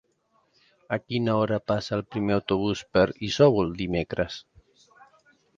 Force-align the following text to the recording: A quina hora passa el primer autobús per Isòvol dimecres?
A 0.97 0.97
quina 1.01 1.35
hora 1.41 1.59
passa 1.73 1.93
el 1.99 2.03
primer 2.15 2.35
autobús 2.37 2.83
per 2.97 3.05
Isòvol 3.31 3.73
dimecres? 3.83 4.43